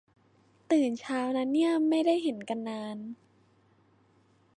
[0.71, 2.97] ตื่นเช้านะเนี่ย ไม่ได้เห็นกันนาน